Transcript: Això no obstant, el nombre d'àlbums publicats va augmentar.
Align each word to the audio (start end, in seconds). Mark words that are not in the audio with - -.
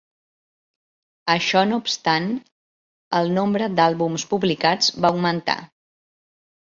Això 1.33 1.61
no 1.73 1.77
obstant, 1.81 2.25
el 3.21 3.31
nombre 3.37 3.69
d'àlbums 3.81 4.29
publicats 4.35 4.93
va 5.05 5.13
augmentar. 5.15 5.59